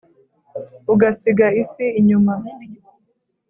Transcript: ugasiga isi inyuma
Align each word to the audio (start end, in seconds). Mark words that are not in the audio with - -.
ugasiga 0.93 1.47
isi 1.61 1.85
inyuma 1.99 2.33